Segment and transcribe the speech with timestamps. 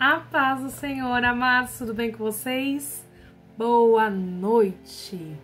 [0.00, 3.04] A paz do Senhor, amados, tudo bem com vocês?
[3.54, 5.36] Boa noite,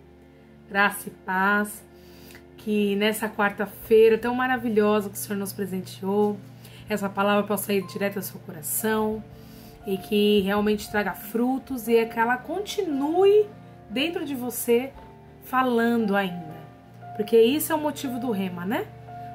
[0.66, 1.84] graça e paz.
[2.56, 6.38] Que nessa quarta-feira tão maravilhosa que o Senhor nos presenteou,
[6.88, 9.22] essa palavra possa ir direto ao seu coração
[9.86, 13.46] e que realmente traga frutos e que ela continue
[13.90, 14.90] dentro de você
[15.44, 16.56] falando ainda.
[17.14, 18.86] Porque isso é o motivo do rema, né?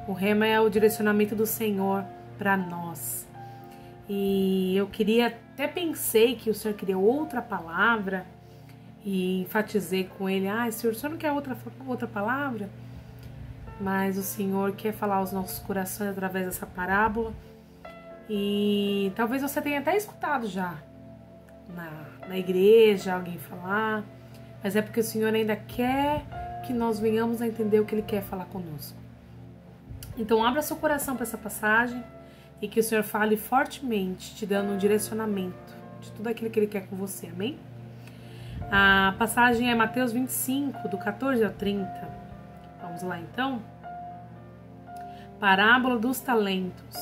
[0.08, 2.04] O rema é o direcionamento do Senhor
[2.40, 3.30] para nós.
[4.10, 8.26] E eu queria, até pensei que o Senhor queria outra palavra
[9.04, 12.70] e enfatizei com ele: Ah, Senhor, o Senhor não quer outra, outra palavra?
[13.80, 17.34] Mas o Senhor quer falar aos nossos corações através dessa parábola.
[18.30, 20.78] E talvez você tenha até escutado já
[21.76, 24.04] na, na igreja alguém falar,
[24.64, 26.24] mas é porque o Senhor ainda quer
[26.66, 28.98] que nós venhamos a entender o que Ele quer falar conosco.
[30.18, 32.04] Então, abra seu coração para essa passagem
[32.62, 36.68] e que o Senhor fale fortemente, te dando um direcionamento de tudo aquilo que Ele
[36.68, 37.28] quer com você.
[37.28, 37.58] Amém?
[38.72, 42.10] A passagem é Mateus 25, do 14 ao 30.
[42.82, 43.62] Vamos lá então.
[45.40, 46.98] Parábola dos talentos.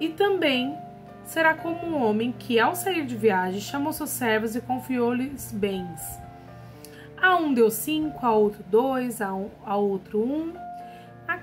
[0.00, 0.76] E também
[1.24, 6.00] será como um homem que, ao sair de viagem, chamou seus servos e confiou-lhes bens.
[7.20, 10.52] A um deu cinco, a outro dois, a, um, a outro um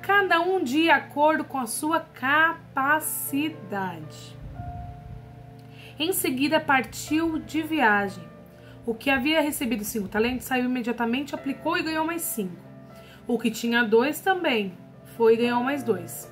[0.07, 3.57] cada um de acordo com a sua capacidade.
[5.99, 8.23] Em seguida partiu de viagem.
[8.85, 12.55] O que havia recebido cinco talentos saiu imediatamente, aplicou e ganhou mais cinco.
[13.27, 14.71] O que tinha dois também
[15.17, 16.31] foi e ganhou mais dois.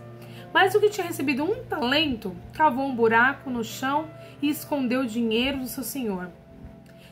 [0.53, 4.09] Mas o que tinha recebido um talento cavou um buraco no chão
[4.41, 6.29] e escondeu o dinheiro do seu senhor.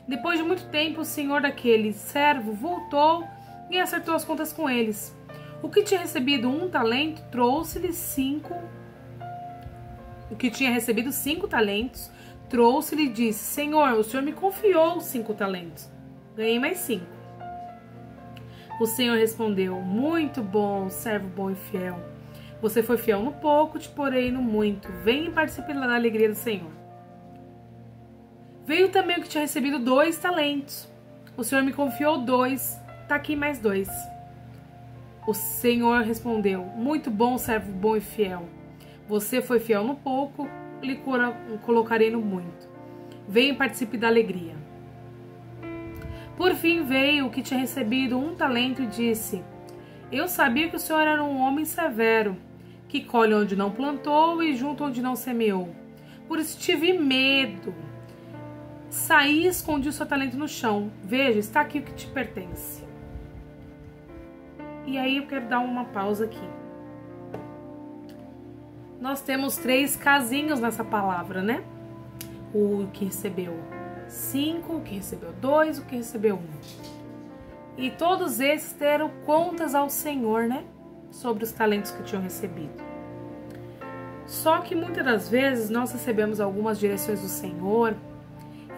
[0.08, 3.28] Depois de muito tempo, o senhor daquele servo voltou
[3.70, 5.14] e acertou as contas com eles.
[5.64, 8.54] O que tinha recebido um talento trouxe-lhe cinco.
[10.30, 12.10] O que tinha recebido cinco talentos
[12.50, 15.90] trouxe-lhe e disse: Senhor, o senhor me confiou cinco talentos.
[16.36, 17.06] Ganhei mais cinco.
[18.78, 21.98] O senhor respondeu: Muito bom, servo bom e fiel.
[22.60, 24.92] Você foi fiel no pouco, te porei no muito.
[25.02, 26.70] Venha e participe da alegria do Senhor.
[28.66, 30.86] Veio também o que tinha recebido dois talentos.
[31.38, 32.78] O senhor me confiou dois.
[33.08, 33.88] Tá aqui mais dois.
[35.26, 38.46] O Senhor respondeu: Muito bom, servo bom e fiel.
[39.08, 40.48] Você foi fiel no pouco,
[40.82, 41.00] lhe
[41.62, 42.68] colocarei no muito.
[43.26, 44.54] Venha e participe da alegria.
[46.36, 49.42] Por fim veio o que tinha recebido um talento e disse:
[50.12, 52.36] Eu sabia que o Senhor era um homem severo,
[52.86, 55.74] que colhe onde não plantou e junto onde não semeou.
[56.28, 57.74] Por isso tive medo.
[58.90, 60.90] Saí e escondi o seu talento no chão.
[61.02, 62.84] Veja, está aqui o que te pertence.
[64.94, 66.48] E aí eu quero dar uma pausa aqui.
[69.00, 71.64] Nós temos três casinhos nessa palavra, né?
[72.54, 73.54] O que recebeu
[74.06, 76.48] cinco, o que recebeu dois, o que recebeu um.
[77.76, 80.62] E todos esses deram contas ao Senhor, né?
[81.10, 82.80] Sobre os talentos que tinham recebido.
[84.26, 87.96] Só que muitas das vezes nós recebemos algumas direções do Senhor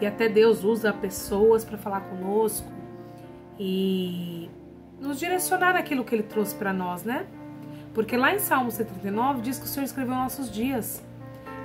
[0.01, 2.73] e até Deus usa pessoas para falar conosco.
[3.59, 4.49] E
[5.01, 7.27] nos direcionar naquilo que ele trouxe para nós, né?
[7.95, 11.03] Porque lá em Salmo 139 diz que o Senhor escreveu nossos dias.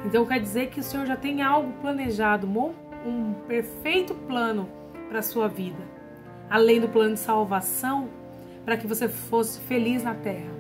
[0.06, 2.47] Então quer dizer que o Senhor já tem algo planejado,
[3.06, 4.70] um perfeito plano
[5.09, 5.84] para a sua vida.
[6.50, 8.09] Além do plano de salvação,
[8.64, 10.52] para que você fosse feliz na terra.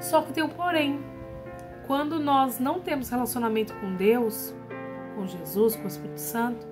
[0.00, 1.00] Só que tem um porém.
[1.86, 4.54] Quando nós não temos relacionamento com Deus,
[5.14, 6.66] com Jesus, com o Espírito Santo,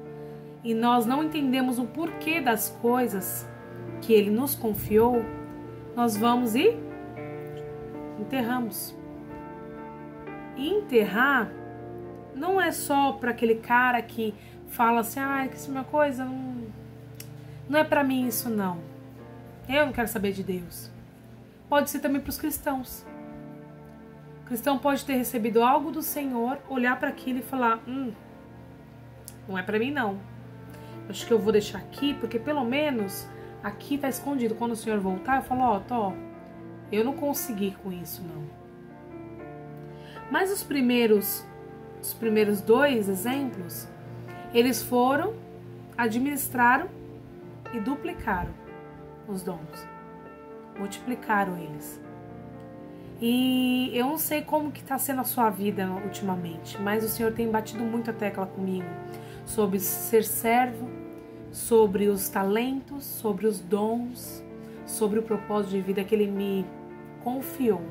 [0.65, 3.47] e nós não entendemos o porquê das coisas,
[4.03, 5.25] que ele nos confiou,
[5.97, 6.77] nós vamos e
[8.19, 8.95] enterramos.
[10.57, 11.51] E enterrar
[12.35, 14.35] não é só para aquele cara que
[14.67, 16.57] fala assim, ah, que isso é uma coisa, não,
[17.69, 18.79] não é para mim isso não.
[19.69, 20.91] Eu não quero saber de Deus.
[21.69, 23.07] Pode ser também para os cristãos.
[24.43, 28.13] O cristão pode ter recebido algo do Senhor, olhar para aquilo e falar, hum,
[29.49, 30.19] não é para mim não.
[31.09, 33.29] Acho que eu vou deixar aqui porque pelo menos
[33.63, 34.55] aqui tá escondido.
[34.55, 36.13] Quando o senhor voltar, eu falo, ó, oh,
[36.91, 38.43] eu não consegui com isso, não.
[40.31, 41.45] Mas os primeiros,
[42.01, 43.87] os primeiros dois exemplos,
[44.53, 45.35] eles foram,
[45.97, 46.89] administraram
[47.73, 48.51] e duplicaram
[49.29, 49.87] os dons.
[50.79, 52.01] Multiplicaram eles.
[53.21, 57.33] E eu não sei como que está sendo a sua vida ultimamente, mas o Senhor
[57.33, 58.89] tem batido muito a tecla comigo
[59.47, 60.89] sobre ser servo,
[61.53, 64.43] sobre os talentos, sobre os dons,
[64.87, 66.67] sobre o propósito de vida que Ele me
[67.23, 67.83] confiou.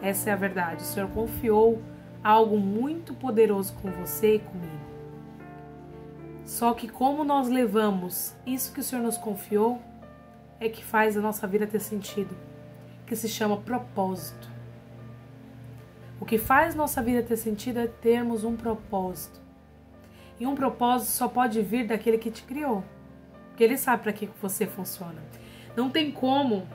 [0.00, 0.82] Essa é a verdade.
[0.82, 1.82] O Senhor confiou
[2.22, 4.88] algo muito poderoso com você e comigo.
[6.44, 9.82] Só que como nós levamos isso que o Senhor nos confiou,
[10.60, 12.34] é que faz a nossa vida ter sentido,
[13.06, 14.48] que se chama propósito.
[16.20, 19.47] O que faz nossa vida ter sentido é termos um propósito.
[20.40, 22.84] E um propósito só pode vir daquele que te criou.
[23.48, 25.20] Porque ele sabe para que você funciona.
[25.76, 26.66] Não tem como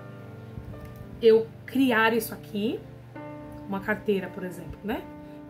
[1.21, 2.79] eu criar isso aqui,
[3.67, 5.01] uma carteira, por exemplo, né?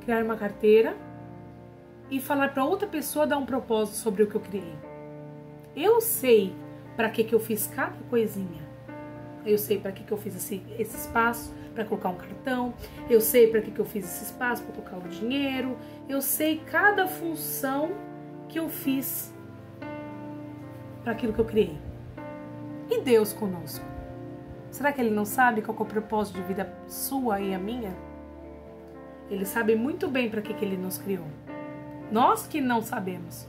[0.02, 0.96] Criar uma carteira
[2.12, 4.76] e falar para outra pessoa dar um propósito sobre o que eu criei.
[5.76, 6.54] Eu sei
[6.96, 8.62] para que que eu fiz cada coisinha.
[9.46, 12.74] Eu sei para que que eu fiz esse, esse espaço para colocar um cartão.
[13.10, 15.78] Eu sei para que que eu fiz esse espaço para colocar o dinheiro.
[16.08, 17.92] Eu sei cada função
[18.48, 19.34] que eu fiz
[21.04, 21.78] para aquilo que eu criei.
[22.90, 23.86] E Deus conosco?
[24.72, 27.94] Será que Ele não sabe qual é o propósito de vida sua e a minha?
[29.30, 31.26] Ele sabe muito bem para que, que Ele nos criou.
[32.12, 33.48] Nós que não sabemos.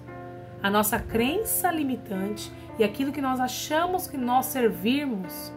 [0.62, 5.52] A nossa crença limitante e aquilo que nós achamos que nós servirmos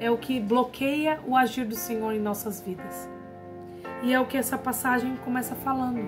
[0.00, 3.08] é o que bloqueia o agir do Senhor em nossas vidas.
[4.02, 6.00] E é o que essa passagem começa falando.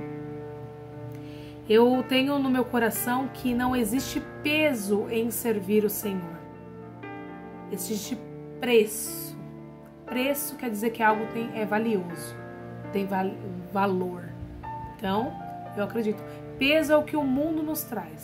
[1.68, 6.38] Eu tenho no meu coração que não existe peso em servir o Senhor.
[7.70, 8.18] Existe
[8.60, 9.36] preço.
[10.06, 12.34] Preço quer dizer que algo tem, é valioso,
[12.92, 13.30] tem val,
[13.70, 14.24] valor.
[14.96, 15.32] Então,
[15.76, 16.22] eu acredito.
[16.58, 18.22] Peso é o que o mundo nos traz.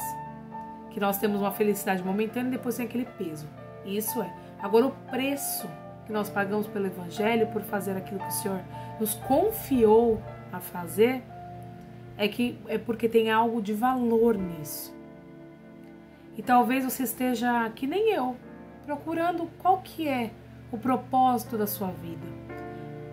[0.90, 3.46] Que nós temos uma felicidade momentânea e depois tem aquele peso.
[3.84, 4.32] Isso é.
[4.64, 5.68] Agora, o preço
[6.06, 8.62] que nós pagamos pelo Evangelho por fazer aquilo que o Senhor
[8.98, 11.22] nos confiou a fazer
[12.16, 14.96] é que é porque tem algo de valor nisso.
[16.34, 18.38] E talvez você esteja que nem eu,
[18.86, 20.30] procurando qual que é
[20.72, 22.26] o propósito da sua vida.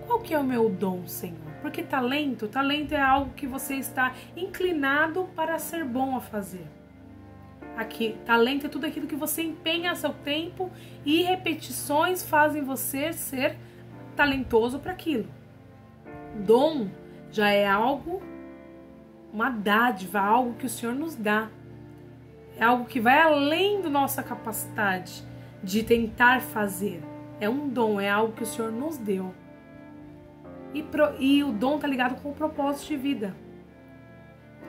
[0.07, 1.51] Qual que é o meu dom, Senhor?
[1.61, 6.65] Porque talento, talento é algo que você está inclinado para ser bom a fazer.
[7.75, 10.69] Aqui, talento é tudo aquilo que você empenha seu tempo
[11.05, 13.57] e repetições fazem você ser
[14.15, 15.27] talentoso para aquilo.
[16.45, 16.89] Dom
[17.31, 18.21] já é algo,
[19.33, 21.49] uma dádiva, algo que o Senhor nos dá.
[22.57, 25.23] É algo que vai além da nossa capacidade
[25.63, 27.01] de tentar fazer.
[27.39, 29.33] É um dom, é algo que o Senhor nos deu.
[30.73, 33.35] E, pro, e o dom tá ligado com o propósito de vida.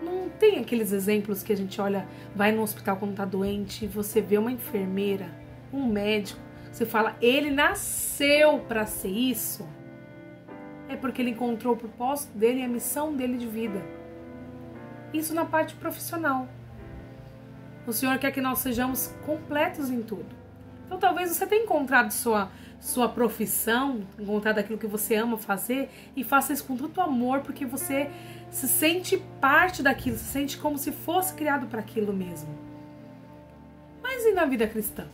[0.03, 3.89] Não tem aqueles exemplos que a gente olha, vai no hospital quando tá doente, e
[3.89, 5.31] você vê uma enfermeira,
[5.73, 6.41] um médico,
[6.73, 9.69] você fala, ele nasceu para ser isso.
[10.89, 13.83] É porque ele encontrou o propósito dele e a missão dele de vida.
[15.13, 16.49] Isso na parte profissional.
[17.87, 20.35] O Senhor quer que nós sejamos completos em tudo.
[20.87, 22.51] Então talvez você tenha encontrado sua
[22.83, 27.65] sua profissão, encontrado aquilo que você ama fazer e faça isso com tanto amor, porque
[27.65, 28.11] você
[28.51, 32.53] se sente parte daquilo, se sente como se fosse criado para aquilo mesmo.
[34.03, 35.07] Mas e na vida cristã?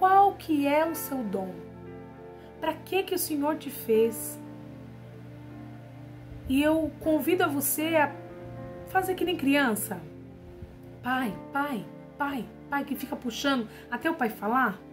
[0.00, 1.54] Qual que é o seu dom?
[2.60, 4.36] Para que que o Senhor te fez?
[6.48, 8.12] E eu convido a você a
[8.88, 10.00] fazer que nem criança.
[11.00, 11.86] Pai, pai,
[12.18, 14.83] pai, pai que fica puxando até o pai falar?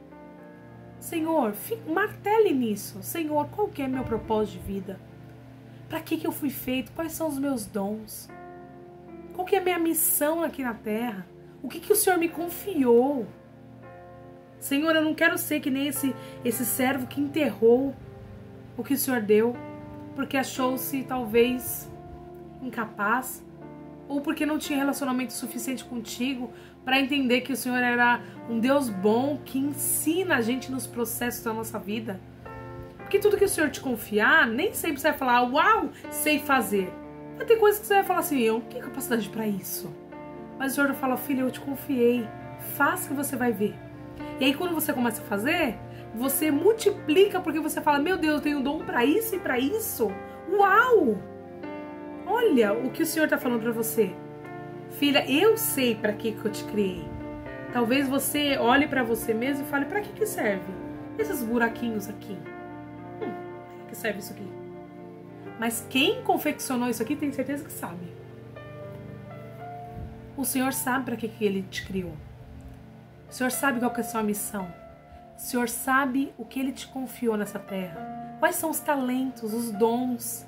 [1.02, 1.56] Senhor,
[1.88, 3.02] martele nisso.
[3.02, 5.00] Senhor, qual que é meu propósito de vida?
[5.90, 6.92] Para que, que eu fui feito?
[6.92, 8.30] Quais são os meus dons?
[9.34, 11.26] Qual que é a minha missão aqui na terra?
[11.64, 13.26] O que, que o Senhor me confiou?
[14.60, 17.96] Senhor, eu não quero ser que nem esse, esse servo que enterrou
[18.78, 19.56] o que o Senhor deu,
[20.16, 21.90] porque achou-se talvez
[22.62, 23.44] incapaz,
[24.08, 26.52] ou porque não tinha relacionamento suficiente contigo,
[26.84, 31.44] para entender que o Senhor era um Deus bom que ensina a gente nos processos
[31.44, 32.20] da nossa vida.
[32.98, 36.92] Porque tudo que o Senhor te confiar, nem sempre você vai falar, uau, sei fazer.
[37.38, 39.94] Vai ter coisas que você vai falar assim, eu não tenho capacidade para isso.
[40.58, 42.28] Mas o Senhor fala, filho, eu te confiei,
[42.78, 43.76] faça que você vai ver.
[44.40, 45.78] E aí quando você começa a fazer,
[46.16, 50.12] você multiplica porque você fala, meu Deus, eu tenho dom para isso e para isso.
[50.52, 51.18] Uau!
[52.26, 54.16] Olha o que o Senhor está falando para você.
[54.92, 57.08] Filha, eu sei para que, que eu te criei.
[57.74, 60.72] Talvez você olhe para você mesmo e fale: para que, que serve?
[61.18, 62.38] Esses buraquinhos aqui.
[63.22, 63.34] Hum,
[63.78, 64.48] para que serve isso aqui?
[65.60, 68.12] Mas quem confeccionou isso aqui tem certeza que sabe.
[70.36, 72.14] O Senhor sabe para que, que ele te criou.
[73.30, 74.68] O Senhor sabe qual é a sua missão.
[75.38, 78.38] O Senhor sabe o que ele te confiou nessa terra.
[78.40, 80.46] Quais são os talentos, os dons?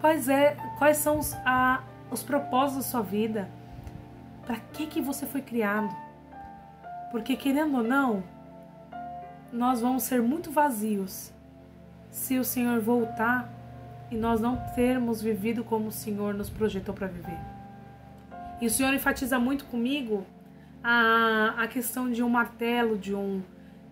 [0.00, 3.48] Quais, é, quais são os, a, os propósitos da sua vida.
[4.46, 5.94] Para que que você foi criado?
[7.10, 8.22] Porque querendo ou não,
[9.52, 11.32] nós vamos ser muito vazios
[12.10, 13.52] se o Senhor voltar
[14.10, 17.38] e nós não termos vivido como o Senhor nos projetou para viver.
[18.60, 20.24] E o Senhor enfatiza muito comigo
[20.82, 23.42] a, a questão de um martelo, de um,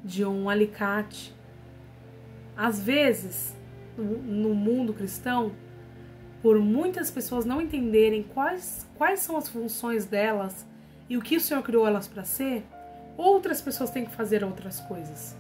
[0.03, 1.35] de um alicate.
[2.57, 3.55] Às vezes,
[3.99, 5.53] no, no mundo cristão,
[6.45, 10.67] por muitas pessoas não entenderem quais, quais são as funções delas
[11.09, 12.67] e o que o Senhor criou elas para ser,
[13.17, 15.35] outras pessoas têm que fazer outras coisas.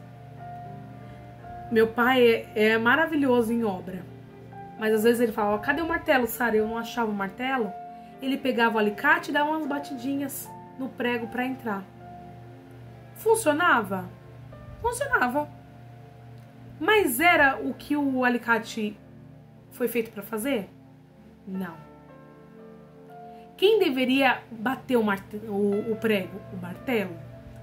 [1.70, 4.02] Meu pai é, é maravilhoso em obra,
[4.78, 6.56] mas às vezes ele fala: cadê o martelo, Sara?
[6.56, 7.70] Eu não achava o martelo.
[8.22, 11.84] Ele pegava o alicate e dava umas batidinhas no prego para entrar.
[13.16, 14.08] Funcionava?
[14.80, 15.50] Funcionava.
[16.80, 18.98] Mas era o que o alicate
[19.70, 20.70] foi feito para fazer?
[21.46, 21.74] Não.
[23.56, 26.40] Quem deveria bater o, o, o prego?
[26.52, 27.16] O martelo.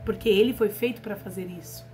[0.05, 1.85] Porque ele foi feito para fazer isso.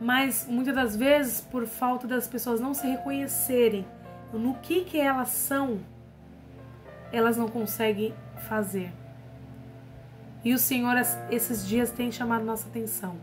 [0.00, 3.86] Mas muitas das vezes, por falta das pessoas não se reconhecerem
[4.32, 5.78] no que, que elas são,
[7.12, 8.14] elas não conseguem
[8.48, 8.92] fazer.
[10.44, 10.96] E o Senhor,
[11.30, 13.16] esses dias, tem chamado nossa atenção.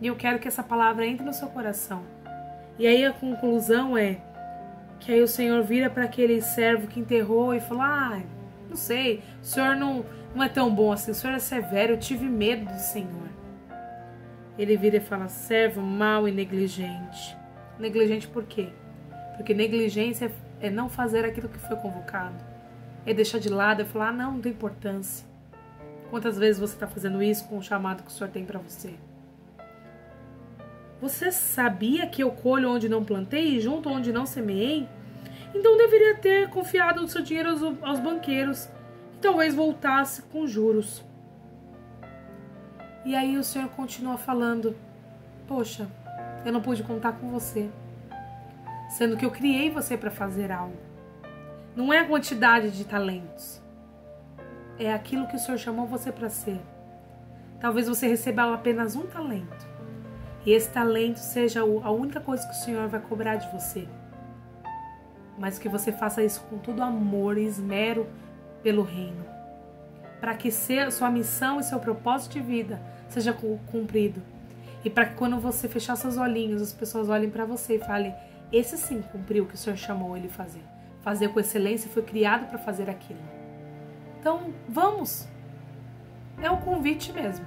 [0.00, 2.04] E eu quero que essa palavra entre no seu coração.
[2.78, 4.20] E aí a conclusão é
[5.04, 8.22] que aí o Senhor vira para aquele servo que enterrou e fala: Ah,
[8.68, 11.98] não sei, o Senhor não, não é tão bom assim, o Senhor é severo, eu
[11.98, 13.28] tive medo do Senhor.
[14.58, 17.36] Ele vira e fala: servo mau e negligente.
[17.78, 18.70] Negligente por quê?
[19.36, 22.42] Porque negligência é não fazer aquilo que foi convocado,
[23.04, 25.26] é deixar de lado, é falar: ah, não, não tem importância.
[26.08, 28.94] Quantas vezes você está fazendo isso com o chamado que o Senhor tem para você?
[31.04, 34.88] Você sabia que eu colho onde não plantei e junto onde não semeei?
[35.54, 38.70] Então deveria ter confiado o seu dinheiro aos, aos banqueiros
[39.14, 41.04] e talvez voltasse com juros.
[43.04, 44.74] E aí o Senhor continua falando:
[45.46, 45.86] Poxa,
[46.42, 47.68] eu não pude contar com você,
[48.88, 50.78] sendo que eu criei você para fazer algo.
[51.76, 53.60] Não é a quantidade de talentos,
[54.78, 56.62] é aquilo que o Senhor chamou você para ser.
[57.60, 59.73] Talvez você receba apenas um talento,
[60.46, 63.88] e esse talento seja a única coisa que o Senhor vai cobrar de você.
[65.38, 68.06] Mas que você faça isso com todo amor e esmero
[68.62, 69.24] pelo reino,
[70.20, 74.22] para que sua missão e seu propósito de vida seja cumprido.
[74.84, 78.14] E para que quando você fechar seus olhinhos, as pessoas olhem para você e falem:
[78.52, 80.62] esse sim cumpriu o que o Senhor chamou ele fazer.
[81.00, 83.20] Fazer com excelência foi criado para fazer aquilo.
[84.20, 85.26] Então, vamos.
[86.40, 87.46] É um convite mesmo.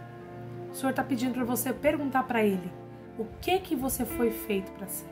[0.71, 2.71] O Senhor está pedindo para você perguntar para Ele
[3.17, 5.09] o que que você foi feito para ser.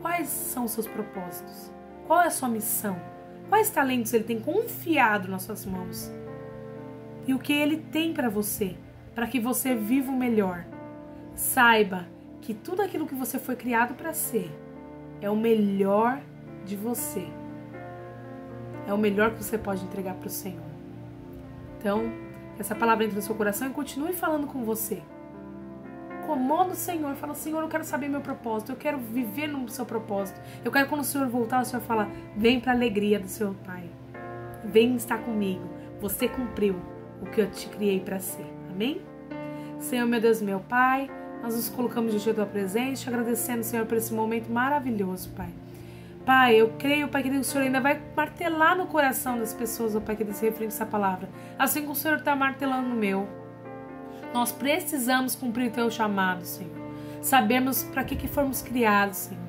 [0.00, 1.70] Quais são os seus propósitos?
[2.06, 2.96] Qual é a sua missão?
[3.48, 6.12] Quais talentos Ele tem confiado nas suas mãos?
[7.26, 8.76] E o que Ele tem para você,
[9.14, 10.64] para que você viva o melhor.
[11.34, 12.06] Saiba
[12.40, 14.50] que tudo aquilo que você foi criado para ser
[15.20, 16.20] é o melhor
[16.64, 17.26] de você.
[18.86, 20.62] É o melhor que você pode entregar para o Senhor.
[21.78, 22.10] Então,
[22.58, 25.02] essa palavra entre no seu coração e continue falando com você.
[26.28, 29.86] Incomoda o Senhor, fala: Senhor, eu quero saber meu propósito, eu quero viver no seu
[29.86, 30.38] propósito.
[30.62, 32.06] Eu quero quando o Senhor voltar, o Senhor falar:
[32.36, 33.84] Vem para a alegria do seu Pai.
[34.62, 35.66] Vem estar comigo.
[36.02, 36.76] Você cumpriu
[37.22, 38.44] o que eu te criei para ser.
[38.70, 39.00] Amém?
[39.80, 41.10] Senhor, meu Deus, meu Pai,
[41.42, 45.48] nós nos colocamos diante da tua presença, agradecendo, Senhor, por esse momento maravilhoso, Pai.
[46.26, 50.00] Pai, eu creio, Pai, que o Senhor ainda vai martelar no coração das pessoas, ó
[50.00, 51.26] Pai, que se referente a essa palavra.
[51.58, 53.26] Assim como o Senhor está martelando no meu.
[54.32, 56.72] Nós precisamos cumprir teu chamado, Senhor.
[57.22, 59.48] Sabemos para que, que fomos criados, Senhor.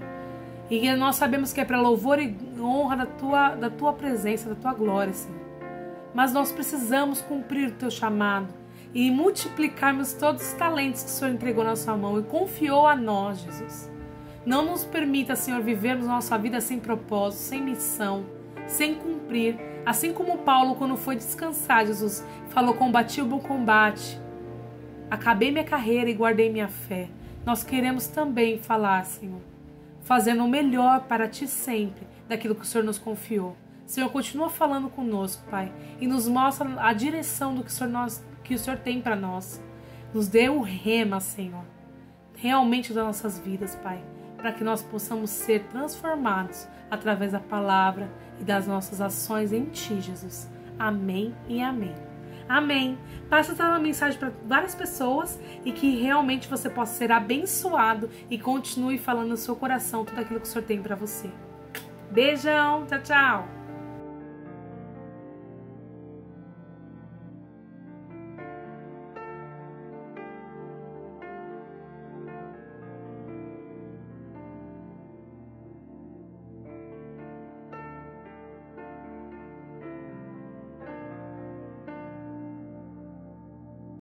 [0.69, 4.55] E nós sabemos que é para louvor e honra da tua, da tua presença, da
[4.55, 5.39] tua glória, Senhor.
[6.13, 8.53] Mas nós precisamos cumprir o teu chamado
[8.93, 12.95] e multiplicarmos todos os talentos que o Senhor entregou na sua mão e confiou a
[12.95, 13.89] nós, Jesus.
[14.45, 18.25] Não nos permita, Senhor, vivermos nossa vida sem propósito, sem missão,
[18.67, 19.59] sem cumprir.
[19.85, 24.19] Assim como Paulo, quando foi descansar, Jesus falou: Combati o bom combate,
[25.09, 27.09] acabei minha carreira e guardei minha fé.
[27.45, 29.41] Nós queremos também falar, Senhor,
[30.01, 33.55] fazendo o melhor para ti sempre, daquilo que o Senhor nos confiou.
[33.85, 38.23] Senhor, continua falando conosco, Pai, e nos mostra a direção do que o Senhor, nós,
[38.43, 39.61] que o Senhor tem para nós.
[40.13, 41.65] Nos dê o rema, Senhor,
[42.35, 44.03] realmente das nossas vidas, Pai
[44.39, 49.99] para que nós possamos ser transformados através da palavra e das nossas ações em Ti,
[49.99, 50.49] Jesus.
[50.79, 52.08] Amém e amém.
[52.49, 52.97] Amém.
[53.29, 58.97] Passa essa mensagem para várias pessoas e que realmente você possa ser abençoado e continue
[58.97, 61.29] falando no seu coração tudo aquilo que o Senhor tem para você.
[62.11, 63.58] Beijão, tchau, tchau.